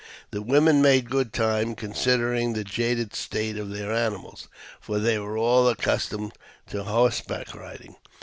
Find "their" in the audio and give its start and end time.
3.69-3.93